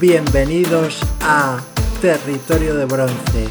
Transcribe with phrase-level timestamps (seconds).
[0.00, 1.60] Bienvenidos a
[2.00, 3.48] Territorio de Bronce,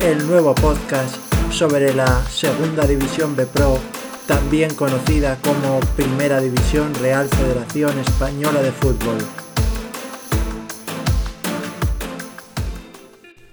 [0.00, 1.16] el nuevo podcast
[1.50, 3.78] sobre la Segunda División B Pro,
[4.26, 9.16] también conocida como Primera División Real Federación Española de Fútbol.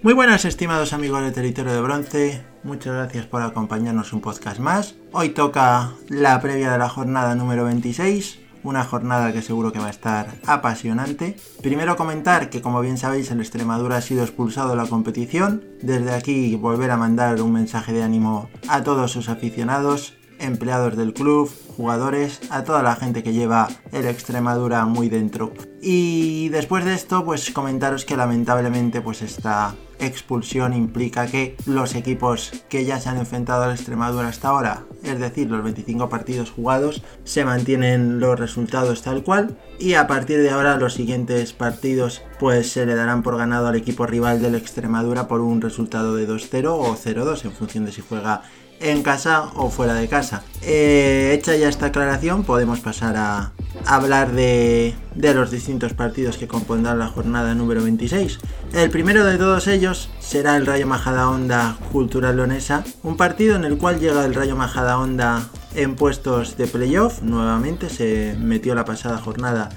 [0.02, 4.96] Muy buenas estimados amigos de Territorio de Bronce, muchas gracias por acompañarnos un podcast más.
[5.14, 9.88] Hoy toca la previa de la jornada número 26, una jornada que seguro que va
[9.88, 11.38] a estar apasionante.
[11.62, 15.64] Primero comentar que como bien sabéis el Extremadura ha sido expulsado de la competición.
[15.82, 21.14] Desde aquí volver a mandar un mensaje de ánimo a todos sus aficionados, empleados del
[21.14, 25.54] club, jugadores, a toda la gente que lleva el Extremadura muy dentro.
[25.82, 32.52] Y después de esto, pues comentaros que lamentablemente pues esta expulsión implica que los equipos
[32.70, 37.04] que ya se han enfrentado al Extremadura hasta ahora, es decir, los 25 partidos jugados,
[37.24, 42.72] se mantienen los resultados tal cual y a partir de ahora los siguientes partidos pues
[42.72, 46.68] se le darán por ganado al equipo rival del Extremadura por un resultado de 2-0
[46.68, 48.44] o 0-2 en función de si juega
[48.80, 50.44] en casa o fuera de casa.
[50.62, 53.52] Eh, hecha ya esta aclaración, podemos pasar a
[53.86, 58.40] hablar de, los distintos partidos que compondrán la jornada número 26.
[58.74, 63.78] El primero de todos ellos será el Rayo Majadahonda Cultural Leonesa, un partido en el
[63.78, 69.70] cual llega el Rayo Majadahonda en puestos de playoff, nuevamente se metió la pasada jornada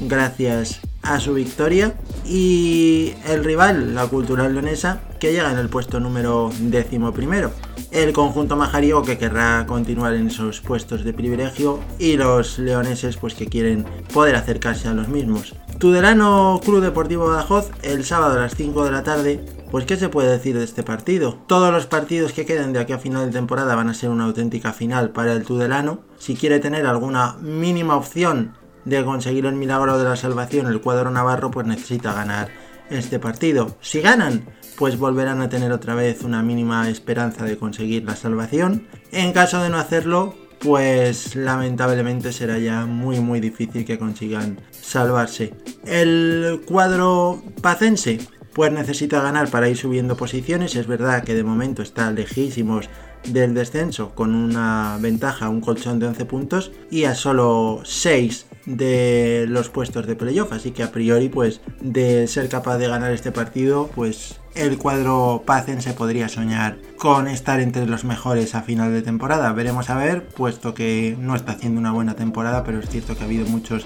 [0.00, 1.94] gracias a su victoria
[2.26, 7.52] y el rival, la Cultural Leonesa, que llega en el puesto número décimo primero
[7.94, 13.34] el conjunto majariego que querrá continuar en esos puestos de privilegio y los leoneses pues
[13.34, 15.54] que quieren poder acercarse a los mismos.
[15.78, 20.08] Tudelano Club Deportivo Badajoz el sábado a las 5 de la tarde pues ¿qué se
[20.08, 21.38] puede decir de este partido?
[21.46, 24.24] Todos los partidos que queden de aquí a final de temporada van a ser una
[24.24, 26.00] auténtica final para el Tudelano.
[26.18, 31.10] Si quiere tener alguna mínima opción de conseguir el milagro de la salvación, el cuadro
[31.10, 32.48] navarro pues necesita ganar
[32.90, 33.76] este partido.
[33.80, 34.44] Si ganan,
[34.76, 38.86] pues volverán a tener otra vez una mínima esperanza de conseguir la salvación.
[39.12, 45.54] En caso de no hacerlo, pues lamentablemente será ya muy muy difícil que consigan salvarse.
[45.84, 48.18] El cuadro pacense
[48.54, 50.76] pues necesita ganar para ir subiendo posiciones.
[50.76, 52.88] Es verdad que de momento está lejísimos
[53.26, 59.46] del descenso con una ventaja, un colchón de 11 puntos y a solo 6 de
[59.48, 60.52] los puestos de playoff.
[60.52, 65.42] Así que a priori pues de ser capaz de ganar este partido pues el cuadro
[65.44, 69.52] pacense podría soñar con estar entre los mejores a final de temporada.
[69.52, 73.22] Veremos a ver, puesto que no está haciendo una buena temporada, pero es cierto que
[73.22, 73.84] ha habido muchos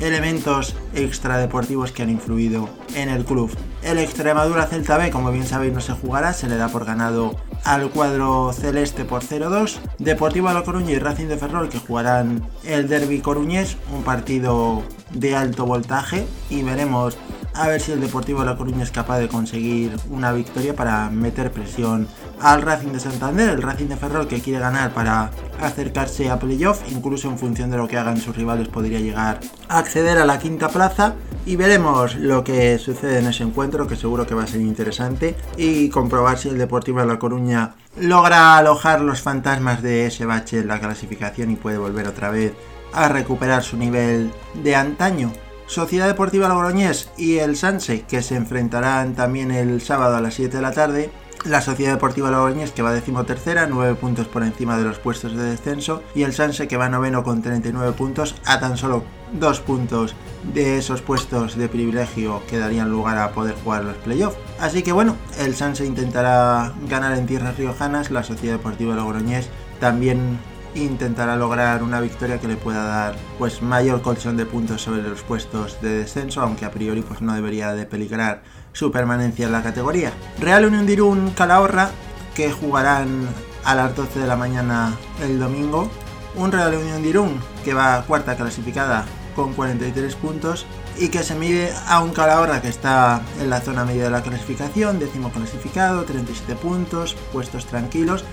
[0.00, 3.50] elementos extradeportivos que han influido en el club.
[3.82, 7.36] El Extremadura Celta B, como bien sabéis, no se jugará, se le da por ganado
[7.64, 9.78] al cuadro celeste por 0-2.
[9.98, 15.36] Deportivo La Coruña y Racing de Ferrol que jugarán el derby coruñés, un partido de
[15.36, 17.16] alto voltaje y veremos
[17.58, 21.10] a ver si el Deportivo de La Coruña es capaz de conseguir una victoria para
[21.10, 22.06] meter presión
[22.40, 26.80] al Racing de Santander, el Racing de Ferrol que quiere ganar para acercarse a playoff,
[26.92, 30.38] incluso en función de lo que hagan sus rivales podría llegar a acceder a la
[30.38, 31.14] quinta plaza.
[31.46, 35.34] Y veremos lo que sucede en ese encuentro que seguro que va a ser interesante
[35.56, 40.60] y comprobar si el Deportivo de La Coruña logra alojar los fantasmas de ese bache
[40.60, 42.52] en la clasificación y puede volver otra vez
[42.92, 44.30] a recuperar su nivel
[44.62, 45.32] de antaño.
[45.68, 50.56] Sociedad Deportiva Logroñés y el Sanse, que se enfrentarán también el sábado a las 7
[50.56, 51.10] de la tarde.
[51.44, 55.42] La Sociedad Deportiva Logroñés que va decimotercera, 9 puntos por encima de los puestos de
[55.42, 56.02] descenso.
[56.14, 60.14] Y el Sanse que va noveno con 39 puntos, a tan solo 2 puntos
[60.54, 64.38] de esos puestos de privilegio que darían lugar a poder jugar los playoffs.
[64.58, 69.50] Así que bueno, el Sanse intentará ganar en tierras riojanas, la Sociedad Deportiva Logroñés
[69.80, 70.38] también
[70.84, 75.22] intentará lograr una victoria que le pueda dar pues mayor colchón de puntos sobre los
[75.22, 79.62] puestos de descenso, aunque a priori pues no debería de peligrar su permanencia en la
[79.62, 80.12] categoría.
[80.38, 81.90] Real Unión de Irún Calahorra
[82.34, 83.28] que jugarán
[83.64, 85.90] a las 12 de la mañana el domingo.
[86.36, 89.04] Un Real Unión de Irún que va cuarta clasificada
[89.34, 90.66] con 43 puntos
[90.98, 94.22] y que se mide a un Calahorra que está en la zona media de la
[94.22, 98.24] clasificación, décimo clasificado, 37 puntos, puestos tranquilos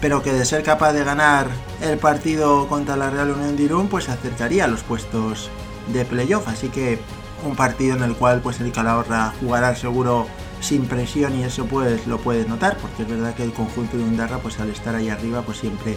[0.00, 1.48] pero que de ser capaz de ganar
[1.82, 5.50] el partido contra la Real Unión de Irún, pues se acercaría a los puestos
[5.92, 6.48] de playoff.
[6.48, 6.98] Así que
[7.44, 10.26] un partido en el cual pues el Calahorra jugará seguro
[10.60, 14.04] sin presión y eso pues lo puedes notar, porque es verdad que el conjunto de
[14.04, 15.96] Undarra pues al estar ahí arriba pues siempre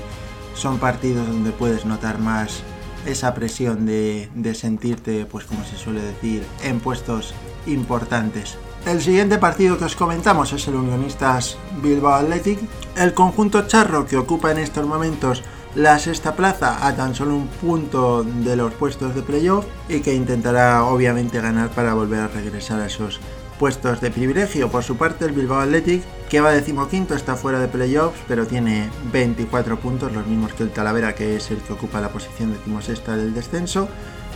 [0.56, 2.64] son partidos donde puedes notar más
[3.06, 7.34] esa presión de, de sentirte pues como se suele decir en puestos
[7.66, 8.58] importantes.
[8.85, 12.59] El siguiente partido que os comentamos es el Unionistas Bilbao Athletic.
[12.97, 15.41] El conjunto charro que ocupa en estos momentos
[15.74, 20.13] la sexta plaza a tan solo un punto de los puestos de playoff y que
[20.13, 23.21] intentará obviamente ganar para volver a regresar a esos
[23.57, 24.69] puestos de privilegio.
[24.69, 28.89] Por su parte, el Bilbao Athletic, que va decimoquinto, está fuera de playoffs, pero tiene
[29.13, 33.15] 24 puntos, los mismos que el Talavera, que es el que ocupa la posición decimosexta
[33.15, 33.88] del descenso.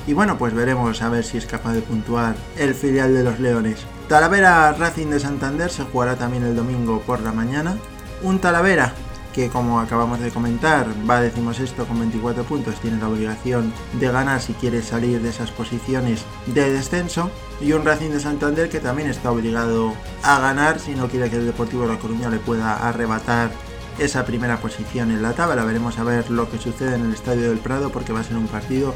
[0.08, 3.40] Y bueno, pues veremos a ver si es capaz de puntuar el filial de los
[3.40, 3.86] Leones.
[4.08, 7.78] Talavera Racing de Santander se jugará también el domingo por la mañana.
[8.24, 8.94] Un Talavera
[9.38, 14.10] que como acabamos de comentar va decimos esto con 24 puntos, tiene la obligación de
[14.10, 17.30] ganar si quiere salir de esas posiciones de descenso
[17.62, 19.94] y un Racing de Santander que también está obligado
[20.24, 23.52] a ganar si no quiere que el Deportivo de La Coruña le pueda arrebatar
[24.00, 25.66] esa primera posición en la tabla.
[25.66, 28.38] Veremos a ver lo que sucede en el Estadio del Prado porque va a ser
[28.38, 28.96] un partido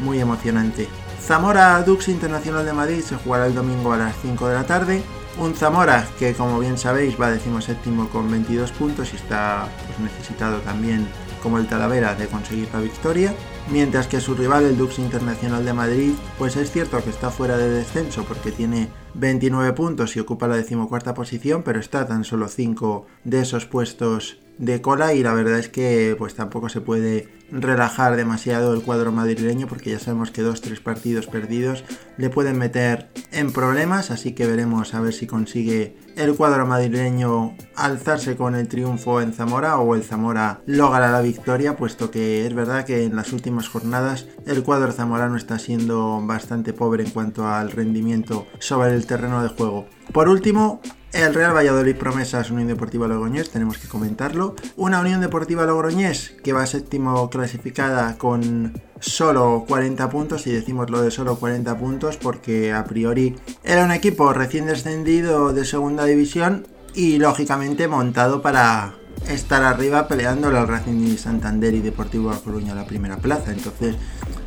[0.00, 0.88] muy emocionante.
[1.20, 5.02] Zamora Dux Internacional de Madrid se jugará el domingo a las 5 de la tarde.
[5.38, 7.30] Un Zamora que como bien sabéis va
[7.60, 11.06] séptimo con 22 puntos y está pues, necesitado también
[11.42, 13.34] como el Talavera de conseguir la victoria.
[13.70, 17.56] Mientras que su rival el Dux Internacional de Madrid pues es cierto que está fuera
[17.56, 22.48] de descenso porque tiene 29 puntos y ocupa la decimocuarta posición pero está tan solo
[22.48, 27.28] 5 de esos puestos de cola y la verdad es que pues tampoco se puede
[27.50, 31.82] relajar demasiado el cuadro madrileño porque ya sabemos que dos tres partidos perdidos
[32.18, 37.56] le pueden meter en problemas así que veremos a ver si consigue el cuadro madrileño
[37.74, 42.54] alzarse con el triunfo en Zamora o el Zamora logra la victoria puesto que es
[42.54, 47.48] verdad que en las últimas jornadas el cuadro zamorano está siendo bastante pobre en cuanto
[47.48, 50.80] al rendimiento sobre el terreno de juego por último
[51.12, 54.54] el Real Valladolid Promesas Unión Deportiva Logroñés, tenemos que comentarlo.
[54.76, 61.02] Una Unión Deportiva Logroñés que va séptimo clasificada con solo 40 puntos, y decimos lo
[61.02, 66.66] de solo 40 puntos porque a priori era un equipo recién descendido de segunda división
[66.94, 68.94] y lógicamente montado para
[69.28, 73.52] estar arriba peleando al Racing y Santander y Deportivo de Coruña la primera plaza.
[73.52, 73.96] Entonces,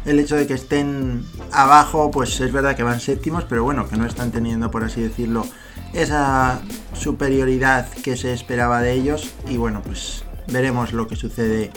[0.06, 3.98] el hecho de que estén abajo, pues es verdad que van séptimos, pero bueno, que
[3.98, 5.46] no están teniendo, por así decirlo,
[5.94, 6.62] esa
[6.94, 9.34] superioridad que se esperaba de ellos.
[9.48, 11.72] Y bueno, pues veremos lo que sucede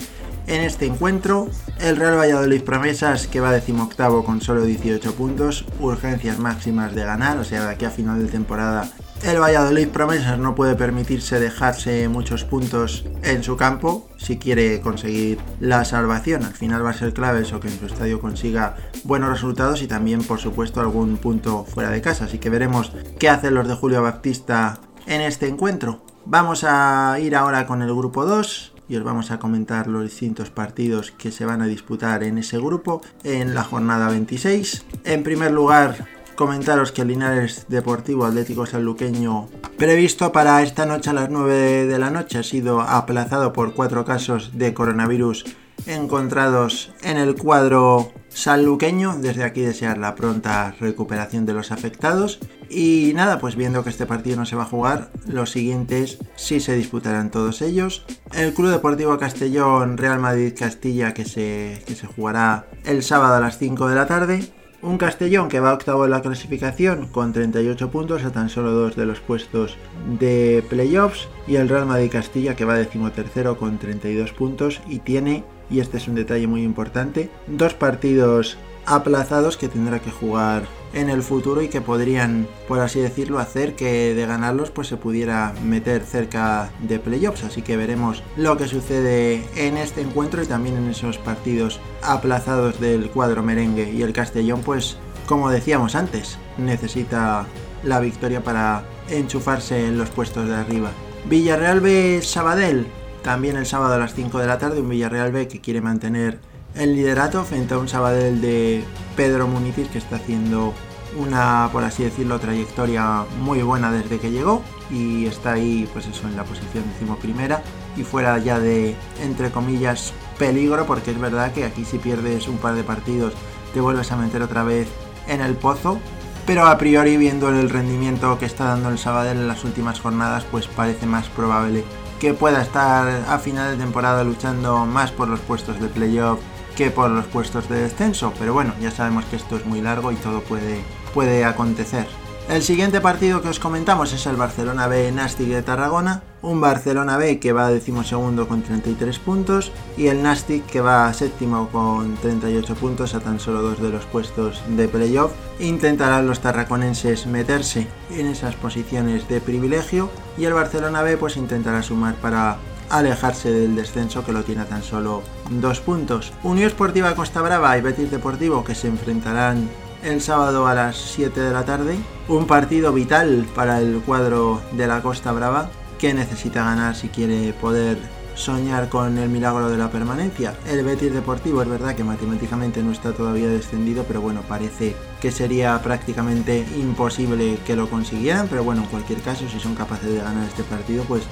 [0.47, 1.49] en este encuentro.
[1.79, 7.37] El Real Valladolid Promesas que va decimoctavo con solo 18 puntos, urgencias máximas de ganar,
[7.37, 8.89] o sea, de aquí a final de temporada
[9.27, 15.37] el Valladolid Promesas no puede permitirse dejarse muchos puntos en su campo si quiere conseguir
[15.59, 16.45] la salvación.
[16.45, 19.87] Al final va a ser clave eso, que en su estadio consiga buenos resultados y
[19.87, 22.25] también, por supuesto, algún punto fuera de casa.
[22.25, 26.01] Así que veremos qué hacen los de Julio Baptista en este encuentro.
[26.25, 30.49] Vamos a ir ahora con el grupo 2 y os vamos a comentar los distintos
[30.49, 34.85] partidos que se van a disputar en ese grupo en la jornada 26.
[35.03, 41.13] En primer lugar, comentaros que el Linares Deportivo Atlético Sanluqueño previsto para esta noche a
[41.13, 45.45] las 9 de la noche ha sido aplazado por cuatro casos de coronavirus
[45.87, 49.17] encontrados en el cuadro sanluqueño.
[49.17, 52.39] Desde aquí desear la pronta recuperación de los afectados.
[52.69, 56.59] Y nada, pues viendo que este partido no se va a jugar, los siguientes sí
[56.59, 58.05] se disputarán todos ellos.
[58.33, 63.39] El Club Deportivo Castellón Real Madrid Castilla que se, que se jugará el sábado a
[63.39, 64.56] las 5 de la tarde.
[64.79, 68.95] Un Castellón que va octavo en la clasificación con 38 puntos a tan solo dos
[68.95, 69.75] de los puestos
[70.19, 71.27] de playoffs.
[71.47, 75.97] Y el Real Madrid Castilla que va decimotercero con 32 puntos y tiene, y este
[75.97, 78.57] es un detalle muy importante, dos partidos
[78.87, 80.63] aplazados que tendrá que jugar
[80.93, 84.95] en el futuro y que podrían, por así decirlo, hacer que de ganarlos pues se
[84.97, 87.43] pudiera meter cerca de playoffs.
[87.43, 92.79] Así que veremos lo que sucede en este encuentro y también en esos partidos aplazados
[92.79, 93.91] del cuadro merengue.
[93.91, 97.45] Y el Castellón, pues, como decíamos antes, necesita
[97.83, 100.91] la victoria para enchufarse en los puestos de arriba.
[101.25, 102.87] Villarreal B Sabadell,
[103.21, 106.39] también el sábado a las 5 de la tarde, un Villarreal B que quiere mantener
[106.77, 108.83] el liderato frente a un Sabadell de
[109.15, 110.73] Pedro Munitis que está haciendo
[111.17, 116.27] una, por así decirlo, trayectoria muy buena desde que llegó y está ahí, pues eso,
[116.27, 116.83] en la posición
[117.21, 117.61] primera
[117.95, 122.57] y fuera ya de, entre comillas, peligro, porque es verdad que aquí si pierdes un
[122.57, 123.33] par de partidos
[123.73, 124.87] te vuelves a meter otra vez
[125.27, 125.99] en el pozo,
[126.45, 130.45] pero a priori viendo el rendimiento que está dando el Sabadell en las últimas jornadas,
[130.49, 131.83] pues parece más probable
[132.19, 136.39] que pueda estar a final de temporada luchando más por los puestos de playoff
[136.77, 140.11] que por los puestos de descenso, pero bueno, ya sabemos que esto es muy largo
[140.11, 142.05] y todo puede, puede acontecer.
[142.49, 147.17] El siguiente partido que os comentamos es el Barcelona B Nastic de Tarragona, un Barcelona
[147.17, 151.67] B que va a segundo con 33 puntos y el Nastic que va a séptimo
[151.69, 155.33] con 38 puntos a tan solo dos de los puestos de playoff.
[155.59, 161.81] Intentarán los tarraconenses meterse en esas posiciones de privilegio y el Barcelona B pues intentará
[161.81, 166.33] sumar para alejarse del descenso que lo tiene a tan solo dos puntos.
[166.43, 169.69] Unión Esportiva Costa Brava y Betis Deportivo que se enfrentarán
[170.03, 171.97] el sábado a las 7 de la tarde.
[172.27, 177.53] Un partido vital para el cuadro de la Costa Brava que necesita ganar si quiere
[177.53, 177.97] poder
[178.37, 180.55] soñar con el milagro de la permanencia.
[180.67, 185.31] El Betis Deportivo es verdad que matemáticamente no está todavía descendido, pero bueno, parece que
[185.31, 190.21] sería prácticamente imposible que lo consiguieran, pero bueno, en cualquier caso, si son capaces de
[190.21, 191.23] ganar este partido, pues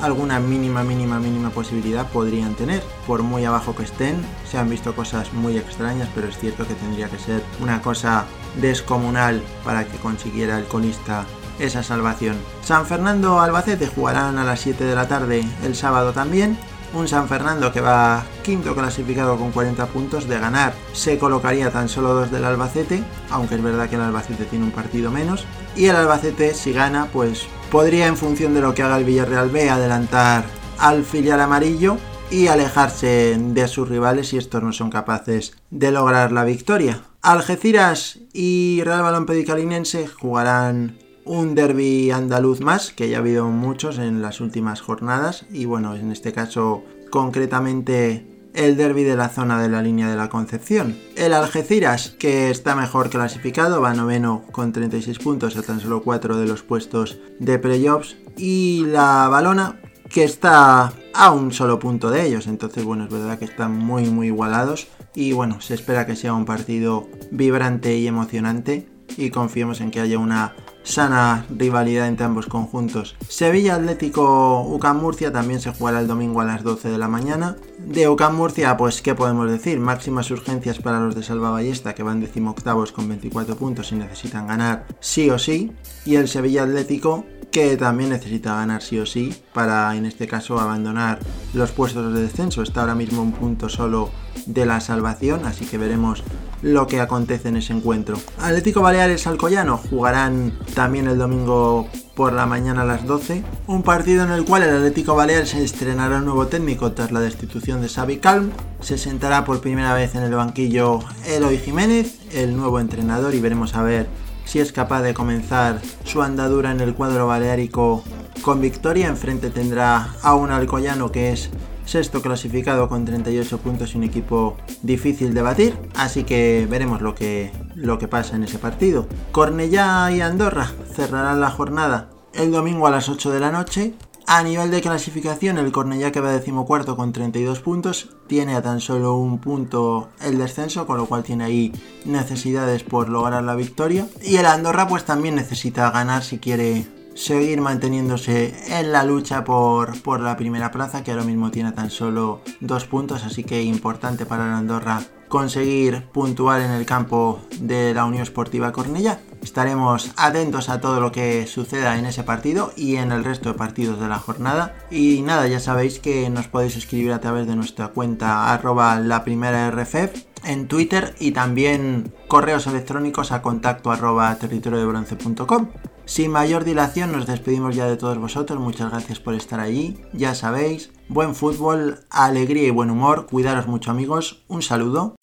[0.00, 2.82] alguna mínima, mínima, mínima posibilidad podrían tener.
[3.06, 4.16] Por muy abajo que estén,
[4.50, 8.24] se han visto cosas muy extrañas, pero es cierto que tendría que ser una cosa
[8.60, 11.24] descomunal para que consiguiera el colista
[11.58, 12.36] esa salvación.
[12.62, 16.58] San Fernando Albacete jugarán a las 7 de la tarde el sábado también.
[16.92, 20.74] Un San Fernando que va quinto clasificado con 40 puntos de ganar.
[20.92, 24.70] Se colocaría tan solo dos del Albacete, aunque es verdad que el Albacete tiene un
[24.70, 25.44] partido menos.
[25.74, 29.50] Y el Albacete si gana pues podría en función de lo que haga el Villarreal
[29.50, 30.44] B adelantar
[30.78, 31.96] al filial amarillo
[32.30, 37.00] y alejarse de sus rivales si estos no son capaces de lograr la victoria.
[37.20, 43.98] Algeciras y Real Balón Pedicalinense jugarán un derby andaluz más, que ya ha habido muchos
[43.98, 49.60] en las últimas jornadas, y bueno, en este caso concretamente el derby de la zona
[49.60, 50.96] de la línea de la Concepción.
[51.16, 56.36] El Algeciras, que está mejor clasificado, va noveno con 36 puntos a tan solo 4
[56.36, 58.16] de los puestos de playoffs.
[58.36, 62.46] Y la Balona, que está a un solo punto de ellos.
[62.46, 64.86] Entonces, bueno, es verdad que están muy, muy igualados.
[65.14, 68.88] Y bueno, se espera que sea un partido vibrante y emocionante.
[69.16, 70.54] Y confiemos en que haya una
[70.84, 73.16] sana rivalidad entre ambos conjuntos.
[73.28, 77.56] Sevilla Atlético UCAM Murcia también se jugará el domingo a las 12 de la mañana.
[77.78, 82.02] De UCAM Murcia, pues qué podemos decir, máximas urgencias para los de Salva Ballesta que
[82.02, 85.72] van decimoctavos con 24 puntos y necesitan ganar sí o sí.
[86.04, 90.58] Y el Sevilla Atlético que también necesita ganar sí o sí para en este caso
[90.58, 91.20] abandonar
[91.52, 92.62] los puestos de descenso.
[92.62, 94.10] Está ahora mismo un punto solo
[94.46, 96.22] de la salvación, así que veremos
[96.62, 98.18] lo que acontece en ese encuentro.
[98.40, 104.24] Atlético Baleares Alcoyano jugarán también el domingo por la mañana a las 12, un partido
[104.24, 108.18] en el cual el Atlético Baleares estrenará un nuevo técnico tras la destitución de Xavi
[108.18, 113.40] Calm, se sentará por primera vez en el banquillo Eloy Jiménez, el nuevo entrenador y
[113.40, 114.06] veremos a ver
[114.44, 118.04] si es capaz de comenzar su andadura en el cuadro baleárico
[118.42, 119.08] con victoria.
[119.08, 121.50] Enfrente tendrá a un alcoyano que es
[121.84, 125.78] sexto clasificado con 38 puntos y un equipo difícil de batir.
[125.94, 129.06] Así que veremos lo que, lo que pasa en ese partido.
[129.32, 133.94] Cornellá y Andorra cerrarán la jornada el domingo a las 8 de la noche
[134.26, 138.80] a nivel de clasificación, el Cornellá que va decimocuarto con 32 puntos, tiene a tan
[138.80, 141.72] solo un punto el descenso, con lo cual tiene ahí
[142.06, 144.08] necesidades por lograr la victoria.
[144.22, 150.00] Y el Andorra pues también necesita ganar si quiere seguir manteniéndose en la lucha por,
[150.02, 154.26] por la primera plaza, que ahora mismo tiene tan solo dos puntos, así que importante
[154.26, 159.18] para el Andorra conseguir puntuar en el campo de la Unión Esportiva Cornellá.
[159.42, 163.58] Estaremos atentos a todo lo que suceda en ese partido y en el resto de
[163.58, 164.76] partidos de la jornada.
[164.92, 169.24] Y nada, ya sabéis que nos podéis escribir a través de nuestra cuenta arroba la
[169.24, 175.68] primera RFF en Twitter y también correos electrónicos a contacto arroba territoriodebronce.com.
[176.06, 180.34] Sin mayor dilación nos despedimos ya de todos vosotros, muchas gracias por estar allí, ya
[180.34, 185.16] sabéis, buen fútbol, alegría y buen humor, cuidaros mucho amigos, un saludo.